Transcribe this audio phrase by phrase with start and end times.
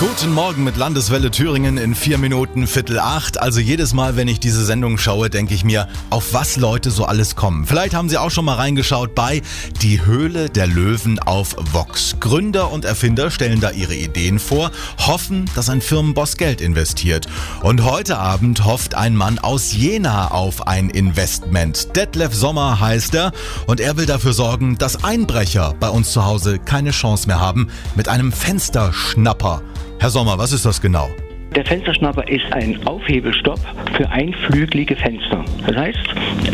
[0.00, 3.38] Guten Morgen mit Landeswelle Thüringen in vier Minuten Viertel acht.
[3.38, 7.04] Also jedes Mal, wenn ich diese Sendung schaue, denke ich mir, auf was Leute so
[7.04, 7.66] alles kommen.
[7.66, 9.42] Vielleicht haben Sie auch schon mal reingeschaut bei
[9.82, 12.16] Die Höhle der Löwen auf Vox.
[12.18, 14.70] Gründer und Erfinder stellen da ihre Ideen vor,
[15.06, 17.26] hoffen, dass ein Firmenboss Geld investiert.
[17.62, 21.94] Und heute Abend hofft ein Mann aus Jena auf ein Investment.
[21.94, 23.32] Detlef Sommer heißt er
[23.66, 27.68] und er will dafür sorgen, dass Einbrecher bei uns zu Hause keine Chance mehr haben
[27.96, 29.60] mit einem Fensterschnapper.
[30.00, 31.10] Herr Sommer, was ist das genau?
[31.54, 33.60] Der Fensterschnapper ist ein Aufhebelstopp
[33.98, 35.44] für einflügelige Fenster.
[35.66, 35.98] Das heißt,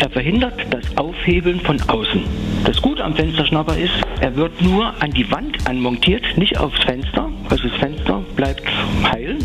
[0.01, 2.25] er verhindert das Aufhebeln von außen.
[2.65, 7.30] Das Gute am Fensterschnapper ist, er wird nur an die Wand anmontiert, nicht aufs Fenster.
[7.48, 8.65] Also das Fenster bleibt
[9.05, 9.39] heil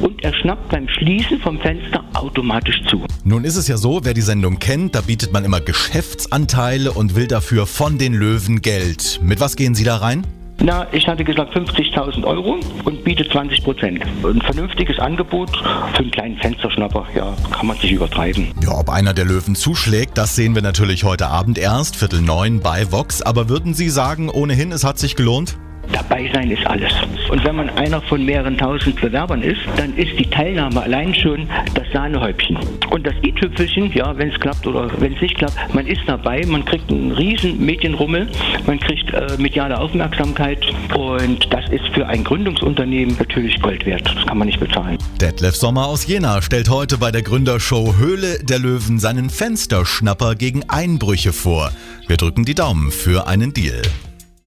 [0.00, 3.02] und er schnappt beim Schließen vom Fenster automatisch zu.
[3.24, 7.16] Nun ist es ja so, wer die Sendung kennt, da bietet man immer Geschäftsanteile und
[7.16, 9.18] will dafür von den Löwen Geld.
[9.24, 10.24] Mit was gehen Sie da rein?
[10.60, 14.02] Na, ich hatte gesagt 50.000 Euro und biete 20 Prozent.
[14.22, 18.52] Ein vernünftiges Angebot für einen kleinen Fensterschnapper, ja, kann man sich übertreiben.
[18.62, 22.60] Ja, ob einer der Löwen zuschlägt, das sehen wir natürlich heute Abend erst, Viertel neun
[22.60, 23.20] bei Vox.
[23.20, 25.56] Aber würden Sie sagen, ohnehin, es hat sich gelohnt?
[25.92, 26.92] Dabei sein ist alles.
[27.30, 31.48] Und wenn man einer von mehreren tausend Bewerbern ist, dann ist die Teilnahme allein schon
[31.74, 32.58] das Sahnehäubchen.
[32.90, 36.44] Und das i-Tüpfelchen, ja, wenn es klappt oder wenn es nicht klappt, man ist dabei,
[36.46, 38.28] man kriegt einen riesen Medienrummel,
[38.66, 44.02] man kriegt äh, mediale Aufmerksamkeit und das ist für ein Gründungsunternehmen natürlich Gold wert.
[44.06, 44.98] Das kann man nicht bezahlen.
[45.20, 50.68] Detlef Sommer aus Jena stellt heute bei der Gründershow Höhle der Löwen seinen Fensterschnapper gegen
[50.68, 51.70] Einbrüche vor.
[52.06, 53.82] Wir drücken die Daumen für einen Deal.